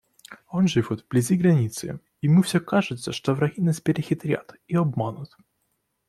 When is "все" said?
2.41-2.59